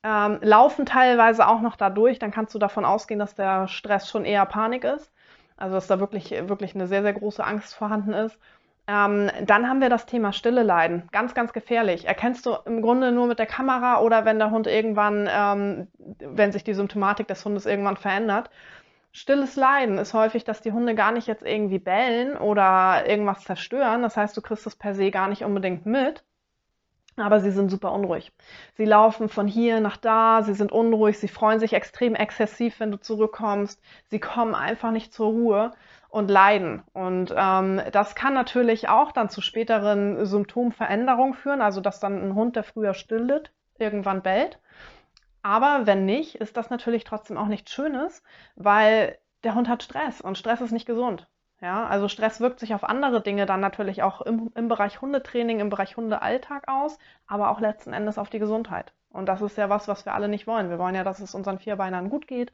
ähm, 0.03 0.39
laufen 0.41 0.85
teilweise 0.87 1.47
auch 1.47 1.61
noch 1.61 1.75
dadurch. 1.75 2.17
Dann 2.19 2.31
kannst 2.31 2.55
du 2.55 2.59
davon 2.59 2.85
ausgehen, 2.85 3.19
dass 3.19 3.35
der 3.35 3.67
Stress 3.67 4.09
schon 4.09 4.25
eher 4.25 4.45
Panik 4.47 4.83
ist. 4.83 5.11
Also 5.57 5.75
dass 5.75 5.85
da 5.85 5.99
wirklich, 5.99 6.31
wirklich 6.31 6.73
eine 6.73 6.87
sehr, 6.87 7.03
sehr 7.03 7.13
große 7.13 7.43
Angst 7.43 7.75
vorhanden 7.75 8.13
ist. 8.13 8.39
Ähm, 8.91 9.31
dann 9.45 9.69
haben 9.69 9.79
wir 9.79 9.87
das 9.87 10.05
Thema 10.05 10.33
Stille 10.33 10.63
leiden. 10.63 11.07
Ganz, 11.13 11.33
ganz 11.33 11.53
gefährlich. 11.53 12.05
Erkennst 12.07 12.45
du 12.45 12.57
im 12.65 12.81
Grunde 12.81 13.13
nur 13.13 13.25
mit 13.27 13.39
der 13.39 13.45
Kamera 13.45 14.01
oder 14.01 14.25
wenn 14.25 14.37
der 14.37 14.51
Hund 14.51 14.67
irgendwann, 14.67 15.29
ähm, 15.31 15.87
wenn 16.19 16.51
sich 16.51 16.65
die 16.65 16.73
Symptomatik 16.73 17.25
des 17.27 17.45
Hundes 17.45 17.65
irgendwann 17.65 17.95
verändert. 17.95 18.49
Stilles 19.13 19.55
Leiden 19.55 19.97
ist 19.97 20.13
häufig, 20.13 20.43
dass 20.43 20.61
die 20.61 20.73
Hunde 20.73 20.93
gar 20.93 21.13
nicht 21.13 21.27
jetzt 21.27 21.43
irgendwie 21.43 21.79
bellen 21.79 22.35
oder 22.35 23.07
irgendwas 23.07 23.45
zerstören. 23.45 24.01
Das 24.01 24.17
heißt, 24.17 24.35
du 24.35 24.41
kriegst 24.41 24.67
es 24.67 24.75
per 24.75 24.93
se 24.93 25.09
gar 25.09 25.29
nicht 25.29 25.43
unbedingt 25.45 25.85
mit. 25.85 26.25
Aber 27.15 27.39
sie 27.39 27.51
sind 27.51 27.69
super 27.69 27.93
unruhig. 27.93 28.33
Sie 28.75 28.85
laufen 28.85 29.29
von 29.29 29.47
hier 29.47 29.79
nach 29.79 29.97
da, 29.97 30.43
sie 30.43 30.53
sind 30.53 30.71
unruhig, 30.71 31.19
sie 31.19 31.27
freuen 31.27 31.59
sich 31.59 31.73
extrem 31.73 32.15
exzessiv, 32.15 32.79
wenn 32.79 32.91
du 32.91 32.99
zurückkommst. 32.99 33.81
Sie 34.07 34.19
kommen 34.19 34.55
einfach 34.55 34.91
nicht 34.91 35.13
zur 35.13 35.27
Ruhe 35.27 35.71
und 36.11 36.29
leiden. 36.29 36.83
Und 36.93 37.33
ähm, 37.35 37.81
das 37.91 38.15
kann 38.15 38.33
natürlich 38.33 38.89
auch 38.89 39.11
dann 39.13 39.29
zu 39.29 39.41
späteren 39.41 40.25
Symptomveränderungen 40.25 41.33
führen, 41.33 41.61
also 41.61 41.81
dass 41.81 41.99
dann 41.99 42.21
ein 42.21 42.35
Hund, 42.35 42.55
der 42.55 42.63
früher 42.63 42.93
stillet, 42.93 43.51
irgendwann 43.79 44.21
bellt. 44.21 44.59
Aber 45.41 45.87
wenn 45.87 46.05
nicht, 46.05 46.35
ist 46.35 46.57
das 46.57 46.69
natürlich 46.69 47.05
trotzdem 47.05 47.37
auch 47.37 47.47
nichts 47.47 47.71
Schönes, 47.71 48.21
weil 48.55 49.17
der 49.43 49.55
Hund 49.55 49.69
hat 49.69 49.83
Stress 49.83 50.21
und 50.21 50.37
Stress 50.37 50.61
ist 50.61 50.71
nicht 50.71 50.85
gesund. 50.85 51.27
Ja, 51.61 51.85
also 51.85 52.07
Stress 52.07 52.41
wirkt 52.41 52.59
sich 52.59 52.73
auf 52.73 52.83
andere 52.83 53.21
Dinge 53.21 53.45
dann 53.45 53.59
natürlich 53.59 54.03
auch 54.03 54.21
im, 54.21 54.51
im 54.55 54.67
Bereich 54.67 55.01
Hundetraining, 55.01 55.59
im 55.59 55.69
Bereich 55.69 55.95
Hundealltag 55.95 56.67
aus, 56.67 56.97
aber 57.27 57.51
auch 57.51 57.59
letzten 57.59 57.93
Endes 57.93 58.17
auf 58.17 58.29
die 58.29 58.39
Gesundheit. 58.39 58.93
Und 59.09 59.27
das 59.27 59.41
ist 59.41 59.57
ja 59.57 59.69
was, 59.69 59.87
was 59.87 60.05
wir 60.05 60.13
alle 60.13 60.27
nicht 60.27 60.47
wollen. 60.47 60.69
Wir 60.69 60.79
wollen 60.79 60.95
ja, 60.95 61.03
dass 61.03 61.19
es 61.19 61.35
unseren 61.35 61.59
Vierbeinern 61.59 62.09
gut 62.09 62.27
geht 62.27 62.51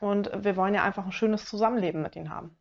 und 0.00 0.30
wir 0.44 0.56
wollen 0.56 0.74
ja 0.74 0.84
einfach 0.84 1.06
ein 1.06 1.12
schönes 1.12 1.46
Zusammenleben 1.46 2.02
mit 2.02 2.16
ihnen 2.16 2.30
haben. 2.30 2.56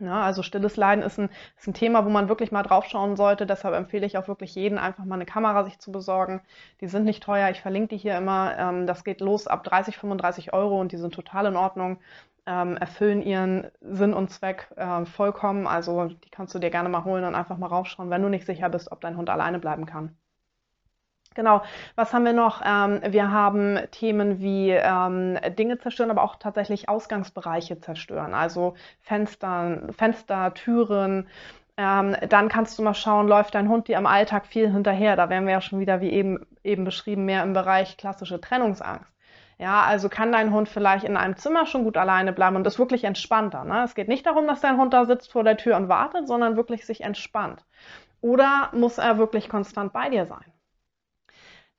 Ja, 0.00 0.22
also 0.22 0.42
stilles 0.42 0.76
Leiden 0.76 1.02
ist 1.04 1.18
ein, 1.18 1.28
ist 1.56 1.66
ein 1.68 1.74
Thema, 1.74 2.04
wo 2.06 2.08
man 2.10 2.28
wirklich 2.28 2.50
mal 2.52 2.62
drauf 2.62 2.86
schauen 2.86 3.16
sollte. 3.16 3.46
Deshalb 3.46 3.74
empfehle 3.74 4.06
ich 4.06 4.16
auch 4.18 4.28
wirklich 4.28 4.54
jeden, 4.54 4.78
einfach 4.78 5.04
mal 5.04 5.14
eine 5.16 5.26
Kamera 5.26 5.62
sich 5.64 5.78
zu 5.78 5.92
besorgen. 5.92 6.42
Die 6.80 6.88
sind 6.88 7.04
nicht 7.04 7.22
teuer. 7.22 7.50
Ich 7.50 7.60
verlinke 7.60 7.88
die 7.88 7.98
hier 7.98 8.16
immer. 8.16 8.56
Ähm, 8.58 8.86
das 8.86 9.04
geht 9.04 9.20
los 9.20 9.46
ab 9.46 9.62
30, 9.64 9.96
35 9.98 10.52
Euro 10.54 10.80
und 10.80 10.92
die 10.92 10.96
sind 10.96 11.14
total 11.14 11.46
in 11.46 11.56
Ordnung. 11.56 12.00
ähm, 12.46 12.76
erfüllen 12.78 13.22
ihren 13.22 13.70
Sinn 13.82 14.14
und 14.14 14.30
Zweck 14.30 14.70
äh, 14.76 15.06
vollkommen. 15.06 15.66
Also 15.68 16.06
die 16.08 16.30
kannst 16.30 16.54
du 16.54 16.60
dir 16.60 16.70
gerne 16.70 16.90
mal 16.90 17.04
holen 17.04 17.24
und 17.24 17.36
einfach 17.36 17.58
mal 17.58 17.68
raufschauen, 17.68 18.10
wenn 18.10 18.22
du 18.22 18.28
nicht 18.30 18.46
sicher 18.46 18.68
bist, 18.70 18.92
ob 18.92 19.00
dein 19.02 19.16
Hund 19.18 19.30
alleine 19.30 19.60
bleiben 19.60 19.86
kann. 19.86 20.16
Genau, 21.36 21.62
was 21.94 22.12
haben 22.12 22.24
wir 22.24 22.32
noch? 22.32 22.60
Ähm, 22.64 23.00
wir 23.06 23.30
haben 23.30 23.78
Themen 23.92 24.40
wie 24.40 24.70
ähm, 24.70 25.38
Dinge 25.56 25.78
zerstören, 25.78 26.10
aber 26.10 26.24
auch 26.24 26.34
tatsächlich 26.36 26.88
Ausgangsbereiche 26.88 27.78
zerstören, 27.78 28.34
also 28.34 28.74
Fenster, 29.00 29.92
Fenster 29.96 30.52
Türen. 30.54 31.28
Ähm, 31.76 32.16
dann 32.28 32.48
kannst 32.48 32.78
du 32.78 32.82
mal 32.82 32.94
schauen, 32.94 33.28
läuft 33.28 33.54
dein 33.54 33.68
Hund 33.68 33.86
dir 33.86 33.96
im 33.96 34.06
Alltag 34.06 34.44
viel 34.46 34.72
hinterher? 34.72 35.14
Da 35.14 35.30
wären 35.30 35.46
wir 35.46 35.52
ja 35.52 35.60
schon 35.60 35.78
wieder, 35.78 36.00
wie 36.00 36.10
eben, 36.10 36.46
eben 36.64 36.84
beschrieben, 36.84 37.26
mehr 37.26 37.44
im 37.44 37.52
Bereich 37.52 37.96
klassische 37.96 38.40
Trennungsangst. 38.40 39.10
Ja, 39.58 39.82
also 39.82 40.08
kann 40.08 40.32
dein 40.32 40.52
Hund 40.52 40.68
vielleicht 40.68 41.04
in 41.04 41.16
einem 41.16 41.36
Zimmer 41.36 41.66
schon 41.66 41.84
gut 41.84 41.96
alleine 41.96 42.32
bleiben 42.32 42.56
und 42.56 42.66
ist 42.66 42.78
wirklich 42.80 43.04
entspannter. 43.04 43.64
Ne? 43.64 43.84
Es 43.84 43.94
geht 43.94 44.08
nicht 44.08 44.26
darum, 44.26 44.48
dass 44.48 44.62
dein 44.62 44.78
Hund 44.78 44.92
da 44.94 45.04
sitzt 45.04 45.30
vor 45.30 45.44
der 45.44 45.56
Tür 45.56 45.76
und 45.76 45.88
wartet, 45.88 46.26
sondern 46.26 46.56
wirklich 46.56 46.86
sich 46.86 47.02
entspannt. 47.02 47.64
Oder 48.20 48.70
muss 48.72 48.98
er 48.98 49.18
wirklich 49.18 49.48
konstant 49.48 49.92
bei 49.92 50.08
dir 50.08 50.26
sein? 50.26 50.44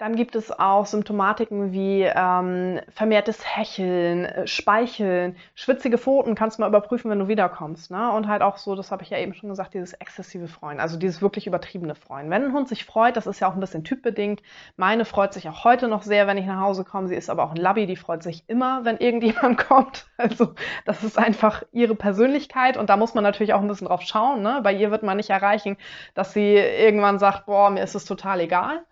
Dann 0.01 0.15
gibt 0.15 0.35
es 0.35 0.51
auch 0.51 0.87
Symptomatiken 0.87 1.73
wie 1.73 2.01
ähm, 2.01 2.79
vermehrtes 2.89 3.45
Hecheln, 3.45 4.25
äh, 4.25 4.47
Speicheln, 4.47 5.35
schwitzige 5.53 5.99
Pfoten, 5.99 6.33
kannst 6.33 6.57
du 6.57 6.63
mal 6.63 6.69
überprüfen, 6.69 7.11
wenn 7.11 7.19
du 7.19 7.27
wiederkommst. 7.27 7.91
Ne? 7.91 8.11
Und 8.11 8.27
halt 8.27 8.41
auch 8.41 8.57
so, 8.57 8.73
das 8.73 8.89
habe 8.89 9.03
ich 9.03 9.11
ja 9.11 9.19
eben 9.19 9.35
schon 9.35 9.49
gesagt, 9.49 9.75
dieses 9.75 9.93
exzessive 9.93 10.47
Freuen, 10.47 10.79
also 10.79 10.97
dieses 10.97 11.21
wirklich 11.21 11.45
übertriebene 11.45 11.93
Freuen. 11.93 12.31
Wenn 12.31 12.45
ein 12.45 12.51
Hund 12.51 12.67
sich 12.67 12.83
freut, 12.83 13.15
das 13.15 13.27
ist 13.27 13.41
ja 13.41 13.47
auch 13.47 13.53
ein 13.53 13.59
bisschen 13.59 13.83
typbedingt. 13.83 14.41
Meine 14.75 15.05
freut 15.05 15.35
sich 15.35 15.47
auch 15.47 15.65
heute 15.65 15.87
noch 15.87 16.01
sehr, 16.01 16.25
wenn 16.25 16.39
ich 16.39 16.47
nach 16.47 16.61
Hause 16.61 16.83
komme. 16.83 17.07
Sie 17.07 17.15
ist 17.15 17.29
aber 17.29 17.43
auch 17.43 17.51
ein 17.51 17.57
Labby, 17.57 17.85
die 17.85 17.95
freut 17.95 18.23
sich 18.23 18.43
immer, 18.47 18.83
wenn 18.83 18.97
irgendjemand 18.97 19.59
kommt. 19.67 20.07
Also 20.17 20.55
das 20.83 21.03
ist 21.03 21.19
einfach 21.19 21.61
ihre 21.73 21.93
Persönlichkeit 21.93 22.75
und 22.75 22.89
da 22.89 22.97
muss 22.97 23.13
man 23.13 23.23
natürlich 23.23 23.53
auch 23.53 23.61
ein 23.61 23.67
bisschen 23.67 23.85
drauf 23.85 24.01
schauen. 24.01 24.41
Ne? 24.41 24.61
Bei 24.63 24.73
ihr 24.73 24.89
wird 24.89 25.03
man 25.03 25.17
nicht 25.17 25.29
erreichen, 25.29 25.77
dass 26.15 26.33
sie 26.33 26.55
irgendwann 26.55 27.19
sagt, 27.19 27.45
boah, 27.45 27.69
mir 27.69 27.83
ist 27.83 27.93
es 27.93 28.05
total 28.05 28.39
egal. 28.39 28.83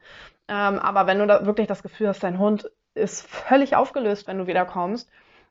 Ähm, 0.50 0.80
aber 0.80 1.08
wenn 1.08 1.20
du 1.20 1.28
da 1.28 1.46
wirklich 1.46 1.68
das 1.68 1.84
Gefühl 1.84 2.10
hast, 2.10 2.24
dein 2.24 2.40
Hund 2.40 2.70
ist 2.96 3.26
völlig 3.28 3.76
aufgelöst, 3.76 4.28
wenn 4.28 4.40
du 4.40 4.48
wiederkommst, 4.48 5.10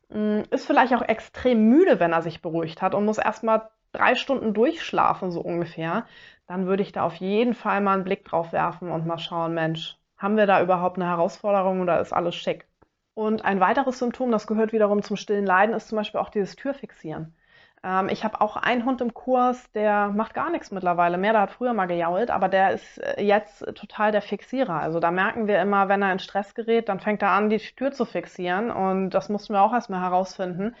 mm, 0.09 0.41
ist 0.51 0.67
vielleicht 0.67 0.93
auch 0.93 1.01
extrem 1.01 1.69
müde, 1.69 1.99
wenn 1.99 2.13
er 2.13 2.21
sich 2.21 2.41
beruhigt 2.41 2.81
hat 2.81 2.93
und 2.93 3.05
muss 3.05 3.17
erstmal 3.17 3.69
drei 3.93 4.15
Stunden 4.15 4.53
durchschlafen, 4.53 5.31
so 5.31 5.41
ungefähr, 5.41 6.05
dann 6.47 6.67
würde 6.67 6.83
ich 6.83 6.91
da 6.91 7.03
auf 7.03 7.15
jeden 7.15 7.53
Fall 7.55 7.81
mal 7.81 7.93
einen 7.93 8.03
Blick 8.03 8.25
drauf 8.25 8.51
werfen 8.53 8.91
und 8.91 9.07
mal 9.07 9.17
schauen, 9.19 9.53
Mensch, 9.53 9.97
haben 10.17 10.37
wir 10.37 10.47
da 10.47 10.61
überhaupt 10.61 10.97
eine 10.97 11.07
Herausforderung 11.07 11.81
oder 11.81 12.01
ist 12.01 12.13
alles 12.13 12.35
schick? 12.35 12.67
Und 13.13 13.45
ein 13.45 13.59
weiteres 13.59 13.99
Symptom, 13.99 14.31
das 14.31 14.47
gehört 14.47 14.73
wiederum 14.73 15.01
zum 15.01 15.15
stillen 15.17 15.45
Leiden, 15.45 15.75
ist 15.75 15.87
zum 15.89 15.97
Beispiel 15.97 16.19
auch 16.19 16.29
dieses 16.29 16.55
Türfixieren. 16.55 17.35
Ähm, 17.83 18.09
ich 18.09 18.23
habe 18.23 18.41
auch 18.41 18.57
einen 18.57 18.85
Hund 18.85 19.01
im 19.01 19.13
Kurs, 19.13 19.71
der 19.71 20.09
macht 20.09 20.33
gar 20.33 20.49
nichts 20.49 20.71
mittlerweile 20.71 21.17
mehr. 21.17 21.33
Der 21.33 21.41
hat 21.41 21.51
früher 21.51 21.73
mal 21.73 21.87
gejault, 21.87 22.31
aber 22.31 22.49
der 22.49 22.71
ist 22.71 22.97
äh, 22.97 23.21
jetzt 23.23 23.65
total 23.75 24.11
der 24.11 24.21
Fixierer. 24.21 24.79
Also 24.81 24.99
da 24.99 25.11
merken 25.11 25.47
wir 25.47 25.61
immer, 25.61 25.89
wenn 25.89 26.01
er 26.01 26.11
in 26.11 26.19
Stress 26.19 26.55
gerät, 26.55 26.89
dann 26.89 26.99
fängt 26.99 27.21
er 27.21 27.31
an, 27.31 27.49
die 27.49 27.59
Tür 27.59 27.91
zu 27.91 28.05
fixieren. 28.05 28.71
Und 28.71 29.11
das 29.11 29.29
mussten 29.29 29.53
wir 29.53 29.61
auch 29.61 29.73
erstmal 29.73 30.01
herausfinden. 30.01 30.75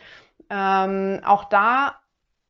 Ähm, 0.49 1.21
auch 1.23 1.45
da 1.45 1.99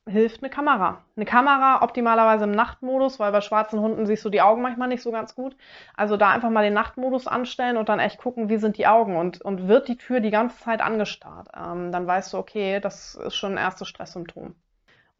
hilft 0.09 0.43
eine 0.43 0.49
Kamera. 0.49 1.03
Eine 1.15 1.25
Kamera 1.25 1.83
optimalerweise 1.83 2.45
im 2.45 2.51
Nachtmodus, 2.51 3.19
weil 3.19 3.31
bei 3.31 3.41
schwarzen 3.41 3.79
Hunden 3.79 4.05
siehst 4.05 4.25
du 4.25 4.29
die 4.29 4.41
Augen 4.41 4.61
manchmal 4.61 4.87
nicht 4.87 5.03
so 5.03 5.11
ganz 5.11 5.35
gut. 5.35 5.55
Also 5.95 6.17
da 6.17 6.31
einfach 6.31 6.49
mal 6.49 6.63
den 6.63 6.73
Nachtmodus 6.73 7.27
anstellen 7.27 7.77
und 7.77 7.89
dann 7.89 7.99
echt 7.99 8.17
gucken, 8.17 8.49
wie 8.49 8.57
sind 8.57 8.77
die 8.77 8.87
Augen 8.87 9.15
und, 9.15 9.41
und 9.41 9.67
wird 9.67 9.87
die 9.87 9.97
Tür 9.97 10.19
die 10.19 10.31
ganze 10.31 10.59
Zeit 10.59 10.81
angestarrt. 10.81 11.49
Ähm, 11.55 11.91
dann 11.91 12.07
weißt 12.07 12.33
du, 12.33 12.37
okay, 12.37 12.79
das 12.79 13.15
ist 13.15 13.35
schon 13.35 13.53
ein 13.53 13.57
erstes 13.57 13.87
Stresssymptom. 13.87 14.55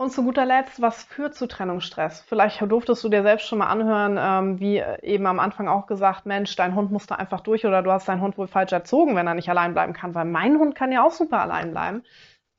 Und 0.01 0.13
zu 0.13 0.24
guter 0.24 0.46
Letzt, 0.46 0.81
was 0.81 1.03
führt 1.03 1.36
zu 1.36 1.46
Trennungsstress? 1.46 2.22
Vielleicht 2.22 2.62
durftest 2.62 3.03
du 3.03 3.10
dir 3.10 3.22
selbst 3.22 3.48
schon 3.48 3.58
mal 3.58 3.67
anhören, 3.67 4.17
ähm, 4.17 4.60
wie 4.62 4.81
eben 5.01 5.27
am 5.27 5.39
Anfang 5.39 5.67
auch 5.67 5.88
gesagt, 5.88 6.25
Mensch, 6.25 6.55
dein 6.55 6.74
Hund 6.74 6.89
muss 6.89 7.05
da 7.05 7.15
einfach 7.15 7.41
durch 7.41 7.65
oder 7.65 7.84
du 7.84 7.91
hast 7.91 8.08
deinen 8.08 8.22
Hund 8.22 8.38
wohl 8.38 8.48
falsch 8.48 8.72
erzogen, 8.72 9.17
wenn 9.17 9.27
er 9.27 9.34
nicht 9.34 9.50
allein 9.50 9.74
bleiben 9.74 9.91
kann, 9.91 10.15
weil 10.15 10.24
mein 10.24 10.58
Hund 10.58 10.74
kann 10.74 10.93
ja 10.93 11.03
auch 11.05 11.12
super 11.12 11.41
allein 11.41 11.72
bleiben. 11.72 12.03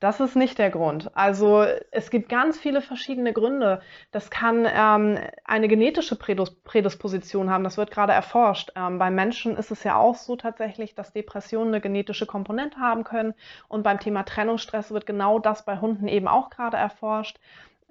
Das 0.01 0.19
ist 0.19 0.35
nicht 0.35 0.57
der 0.57 0.71
Grund. 0.71 1.15
Also 1.15 1.63
es 1.91 2.09
gibt 2.09 2.27
ganz 2.27 2.57
viele 2.57 2.81
verschiedene 2.81 3.33
Gründe. 3.33 3.81
Das 4.11 4.31
kann 4.31 4.67
ähm, 4.67 5.19
eine 5.43 5.67
genetische 5.67 6.15
Prädisposition 6.15 7.51
haben. 7.51 7.63
Das 7.63 7.77
wird 7.77 7.91
gerade 7.91 8.11
erforscht. 8.11 8.71
Ähm, 8.75 8.97
bei 8.97 9.11
Menschen 9.11 9.55
ist 9.55 9.69
es 9.69 9.83
ja 9.83 9.97
auch 9.97 10.15
so 10.15 10.35
tatsächlich, 10.35 10.95
dass 10.95 11.13
Depressionen 11.13 11.67
eine 11.67 11.81
genetische 11.81 12.25
Komponente 12.25 12.79
haben 12.79 13.03
können. 13.03 13.35
Und 13.67 13.83
beim 13.83 13.99
Thema 13.99 14.23
Trennungsstress 14.23 14.89
wird 14.89 15.05
genau 15.05 15.37
das 15.37 15.65
bei 15.65 15.77
Hunden 15.77 16.07
eben 16.07 16.27
auch 16.27 16.49
gerade 16.49 16.77
erforscht. 16.77 17.39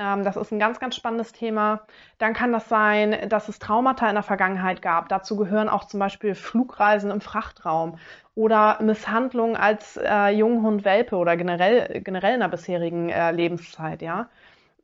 Ähm, 0.00 0.24
das 0.24 0.36
ist 0.36 0.50
ein 0.50 0.58
ganz, 0.58 0.80
ganz 0.80 0.96
spannendes 0.96 1.32
Thema. 1.32 1.82
Dann 2.18 2.32
kann 2.32 2.52
das 2.52 2.68
sein, 2.68 3.28
dass 3.28 3.48
es 3.48 3.58
Traumata 3.58 4.08
in 4.08 4.14
der 4.14 4.22
Vergangenheit 4.22 4.80
gab. 4.80 5.08
Dazu 5.10 5.36
gehören 5.36 5.68
auch 5.68 5.84
zum 5.84 6.00
Beispiel 6.00 6.34
Flugreisen 6.34 7.10
im 7.10 7.20
Frachtraum 7.20 7.98
oder 8.34 8.80
Misshandlung 8.82 9.56
als 9.56 9.98
äh, 10.02 10.30
Junghund 10.30 10.84
Welpe 10.86 11.16
oder 11.16 11.36
generell, 11.36 12.00
generell 12.02 12.34
in 12.34 12.40
der 12.40 12.48
bisherigen 12.48 13.10
äh, 13.10 13.30
Lebenszeit. 13.32 14.00
Ja? 14.00 14.30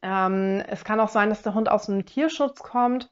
Ähm, 0.03 0.63
es 0.69 0.85
kann 0.85 1.01
auch 1.01 1.09
sein, 1.09 1.31
dass 1.31 1.43
der 1.43 1.55
Hund 1.55 1.71
aus 1.71 1.89
einem 1.89 2.05
Tierschutz 2.05 2.63
kommt 2.63 3.11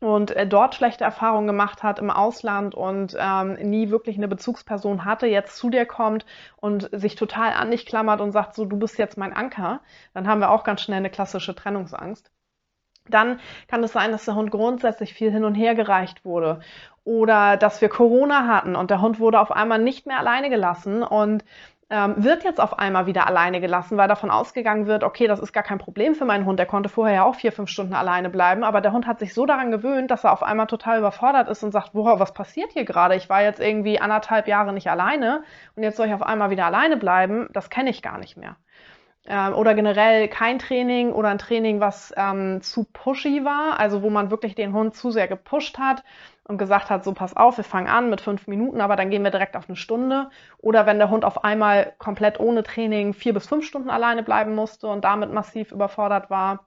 und 0.00 0.30
äh, 0.30 0.46
dort 0.46 0.74
schlechte 0.74 1.04
Erfahrungen 1.04 1.46
gemacht 1.46 1.82
hat 1.82 1.98
im 1.98 2.10
Ausland 2.10 2.74
und 2.74 3.16
ähm, 3.18 3.54
nie 3.54 3.90
wirklich 3.90 4.16
eine 4.16 4.28
Bezugsperson 4.28 5.04
hatte, 5.04 5.26
jetzt 5.26 5.56
zu 5.56 5.70
dir 5.70 5.86
kommt 5.86 6.24
und 6.56 6.88
sich 6.92 7.16
total 7.16 7.52
an 7.52 7.70
dich 7.70 7.86
klammert 7.86 8.20
und 8.20 8.32
sagt, 8.32 8.54
so, 8.54 8.64
du 8.64 8.76
bist 8.76 8.98
jetzt 8.98 9.18
mein 9.18 9.32
Anker, 9.32 9.80
dann 10.14 10.28
haben 10.28 10.40
wir 10.40 10.50
auch 10.50 10.64
ganz 10.64 10.82
schnell 10.82 10.98
eine 10.98 11.10
klassische 11.10 11.54
Trennungsangst. 11.54 12.30
Dann 13.08 13.40
kann 13.68 13.82
es 13.82 13.92
sein, 13.92 14.12
dass 14.12 14.26
der 14.26 14.34
Hund 14.34 14.50
grundsätzlich 14.50 15.14
viel 15.14 15.32
hin 15.32 15.44
und 15.44 15.54
her 15.54 15.74
gereicht 15.74 16.24
wurde 16.24 16.60
oder 17.04 17.56
dass 17.56 17.80
wir 17.80 17.88
Corona 17.88 18.46
hatten 18.46 18.76
und 18.76 18.90
der 18.90 19.00
Hund 19.00 19.18
wurde 19.18 19.40
auf 19.40 19.50
einmal 19.50 19.78
nicht 19.78 20.06
mehr 20.06 20.18
alleine 20.18 20.50
gelassen 20.50 21.02
und 21.02 21.42
ähm, 21.90 22.14
wird 22.18 22.44
jetzt 22.44 22.60
auf 22.60 22.78
einmal 22.78 23.06
wieder 23.06 23.26
alleine 23.26 23.60
gelassen, 23.60 23.96
weil 23.96 24.08
davon 24.08 24.30
ausgegangen 24.30 24.86
wird, 24.86 25.04
okay, 25.04 25.26
das 25.26 25.40
ist 25.40 25.54
gar 25.54 25.62
kein 25.62 25.78
Problem 25.78 26.14
für 26.14 26.26
meinen 26.26 26.44
Hund. 26.44 26.58
Der 26.58 26.66
konnte 26.66 26.90
vorher 26.90 27.16
ja 27.16 27.24
auch 27.24 27.34
vier, 27.34 27.50
fünf 27.50 27.70
Stunden 27.70 27.94
alleine 27.94 28.28
bleiben, 28.28 28.62
aber 28.62 28.82
der 28.82 28.92
Hund 28.92 29.06
hat 29.06 29.18
sich 29.18 29.32
so 29.32 29.46
daran 29.46 29.70
gewöhnt, 29.70 30.10
dass 30.10 30.24
er 30.24 30.32
auf 30.32 30.42
einmal 30.42 30.66
total 30.66 30.98
überfordert 30.98 31.48
ist 31.48 31.62
und 31.62 31.72
sagt, 31.72 31.90
wow, 31.94 32.20
was 32.20 32.34
passiert 32.34 32.72
hier 32.72 32.84
gerade? 32.84 33.14
Ich 33.14 33.30
war 33.30 33.42
jetzt 33.42 33.60
irgendwie 33.60 34.00
anderthalb 34.00 34.48
Jahre 34.48 34.74
nicht 34.74 34.90
alleine 34.90 35.42
und 35.76 35.82
jetzt 35.82 35.96
soll 35.96 36.08
ich 36.08 36.14
auf 36.14 36.22
einmal 36.22 36.50
wieder 36.50 36.66
alleine 36.66 36.98
bleiben. 36.98 37.48
Das 37.52 37.70
kenne 37.70 37.88
ich 37.88 38.02
gar 38.02 38.18
nicht 38.18 38.36
mehr. 38.36 38.56
Ähm, 39.26 39.54
oder 39.54 39.74
generell 39.74 40.28
kein 40.28 40.58
Training 40.58 41.12
oder 41.12 41.28
ein 41.28 41.38
Training, 41.38 41.80
was 41.80 42.12
ähm, 42.16 42.60
zu 42.60 42.84
pushy 42.84 43.44
war, 43.44 43.80
also 43.80 44.02
wo 44.02 44.10
man 44.10 44.30
wirklich 44.30 44.54
den 44.54 44.74
Hund 44.74 44.94
zu 44.94 45.10
sehr 45.10 45.28
gepusht 45.28 45.78
hat 45.78 46.02
und 46.48 46.56
gesagt 46.58 46.88
hat, 46.88 47.04
so 47.04 47.12
pass 47.12 47.36
auf, 47.36 47.58
wir 47.58 47.64
fangen 47.64 47.88
an 47.88 48.08
mit 48.10 48.22
fünf 48.22 48.46
Minuten, 48.48 48.80
aber 48.80 48.96
dann 48.96 49.10
gehen 49.10 49.22
wir 49.22 49.30
direkt 49.30 49.54
auf 49.54 49.68
eine 49.68 49.76
Stunde. 49.76 50.30
Oder 50.58 50.86
wenn 50.86 50.98
der 50.98 51.10
Hund 51.10 51.24
auf 51.24 51.44
einmal 51.44 51.92
komplett 51.98 52.40
ohne 52.40 52.62
Training 52.62 53.12
vier 53.12 53.34
bis 53.34 53.46
fünf 53.46 53.66
Stunden 53.66 53.90
alleine 53.90 54.22
bleiben 54.22 54.54
musste 54.54 54.88
und 54.88 55.04
damit 55.04 55.32
massiv 55.32 55.72
überfordert 55.72 56.30
war. 56.30 56.66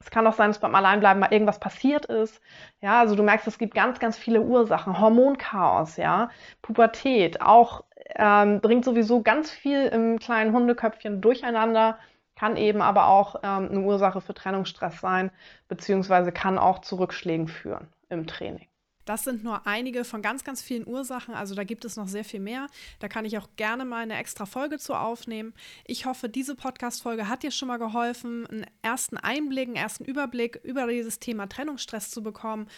Es 0.00 0.10
kann 0.10 0.26
auch 0.26 0.34
sein, 0.34 0.50
dass 0.50 0.58
beim 0.58 0.74
Alleinbleiben 0.74 1.20
mal 1.20 1.32
irgendwas 1.32 1.60
passiert 1.60 2.06
ist. 2.06 2.40
Ja, 2.80 3.00
also 3.00 3.14
du 3.14 3.22
merkst, 3.22 3.46
es 3.46 3.58
gibt 3.58 3.74
ganz, 3.74 4.00
ganz 4.00 4.18
viele 4.18 4.42
Ursachen. 4.42 4.98
Hormonchaos, 5.00 5.96
ja, 5.96 6.30
Pubertät, 6.60 7.40
auch 7.40 7.84
ähm, 8.16 8.60
bringt 8.60 8.84
sowieso 8.84 9.22
ganz 9.22 9.50
viel 9.50 9.86
im 9.86 10.18
kleinen 10.18 10.52
Hundeköpfchen 10.52 11.20
durcheinander, 11.20 11.98
kann 12.34 12.56
eben 12.56 12.82
aber 12.82 13.06
auch 13.06 13.36
ähm, 13.42 13.68
eine 13.70 13.80
Ursache 13.80 14.20
für 14.20 14.34
Trennungsstress 14.34 15.00
sein, 15.00 15.30
beziehungsweise 15.68 16.32
kann 16.32 16.58
auch 16.58 16.80
zu 16.80 16.96
Rückschlägen 16.96 17.48
führen 17.48 17.88
im 18.08 18.26
Training. 18.26 18.66
Das 19.06 19.24
sind 19.24 19.42
nur 19.42 19.66
einige 19.66 20.04
von 20.04 20.20
ganz, 20.20 20.44
ganz 20.44 20.60
vielen 20.60 20.86
Ursachen. 20.86 21.34
Also 21.34 21.54
da 21.54 21.64
gibt 21.64 21.86
es 21.86 21.96
noch 21.96 22.08
sehr 22.08 22.24
viel 22.24 22.40
mehr. 22.40 22.66
Da 22.98 23.08
kann 23.08 23.24
ich 23.24 23.38
auch 23.38 23.48
gerne 23.56 23.86
mal 23.86 24.02
eine 24.02 24.18
extra 24.18 24.44
Folge 24.44 24.78
zu 24.78 24.94
aufnehmen. 24.94 25.54
Ich 25.86 26.04
hoffe, 26.04 26.28
diese 26.28 26.56
Podcast-Folge 26.56 27.28
hat 27.28 27.44
dir 27.44 27.52
schon 27.52 27.68
mal 27.68 27.78
geholfen, 27.78 28.46
einen 28.46 28.66
ersten 28.82 29.16
Einblick, 29.16 29.68
einen 29.68 29.76
ersten 29.76 30.04
Überblick 30.04 30.60
über 30.64 30.86
dieses 30.88 31.20
Thema 31.20 31.48
Trennungsstress 31.48 32.10
zu 32.10 32.22
bekommen. 32.22 32.68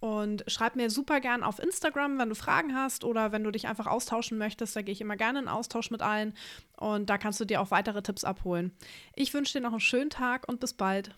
Und 0.00 0.44
schreib 0.48 0.76
mir 0.76 0.90
super 0.90 1.20
gern 1.20 1.42
auf 1.42 1.58
Instagram, 1.58 2.18
wenn 2.18 2.28
du 2.28 2.34
Fragen 2.34 2.74
hast 2.74 3.04
oder 3.04 3.32
wenn 3.32 3.44
du 3.44 3.50
dich 3.50 3.66
einfach 3.66 3.86
austauschen 3.86 4.38
möchtest. 4.38 4.76
Da 4.76 4.82
gehe 4.82 4.92
ich 4.92 5.00
immer 5.00 5.16
gerne 5.16 5.38
in 5.38 5.48
Austausch 5.48 5.90
mit 5.90 6.02
allen. 6.02 6.34
Und 6.76 7.08
da 7.08 7.16
kannst 7.16 7.40
du 7.40 7.44
dir 7.44 7.60
auch 7.60 7.70
weitere 7.70 8.02
Tipps 8.02 8.24
abholen. 8.24 8.72
Ich 9.14 9.32
wünsche 9.32 9.54
dir 9.54 9.62
noch 9.62 9.70
einen 9.70 9.80
schönen 9.80 10.10
Tag 10.10 10.48
und 10.48 10.60
bis 10.60 10.74
bald. 10.74 11.14